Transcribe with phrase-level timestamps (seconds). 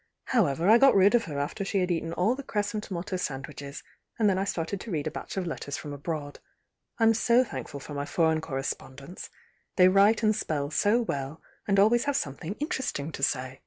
[0.33, 3.17] However, I got rid of her after she had eaten all the cress and tomato
[3.17, 3.83] sandwiches,
[4.17, 6.39] and then 1 started to read a batch of letters from abroad.
[6.97, 9.29] I m 80 thankful for my foreign correspondents!—
[9.75, 13.59] they write and spell so well, and always have something interesting to say.